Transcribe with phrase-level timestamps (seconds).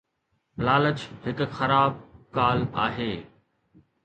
[0.67, 1.93] لالچ هڪ خراب
[2.39, 3.13] ڪال آهي